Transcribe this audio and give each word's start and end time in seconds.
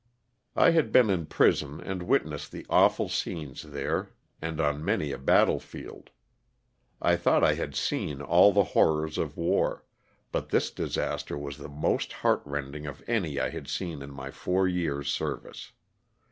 [had 0.55 0.91
been 0.91 1.11
in 1.11 1.27
prison 1.27 1.79
and 1.79 2.01
witnessed 2.01 2.51
the 2.51 2.65
awful 2.71 3.07
scenes 3.07 3.61
there 3.61 4.09
and 4.41 4.59
on 4.59 4.83
many 4.83 5.11
a 5.11 5.17
battle 5.19 5.59
field. 5.59 6.09
I 6.99 7.15
thought 7.15 7.43
I 7.43 7.53
had 7.53 7.75
seen 7.75 8.19
all 8.19 8.51
the 8.51 8.63
horrors 8.73 9.19
of 9.19 9.37
war, 9.37 9.85
but 10.31 10.49
this 10.49 10.71
disaster 10.71 11.37
was 11.37 11.57
the 11.59 11.69
most 11.69 12.13
heart 12.13 12.41
rending 12.45 12.87
of 12.87 13.03
any 13.05 13.39
I 13.39 13.49
had 13.49 13.67
seen 13.67 14.01
in 14.01 14.09
my 14.11 14.31
four 14.31 14.67
years, 14.67 15.13
service. 15.13 15.71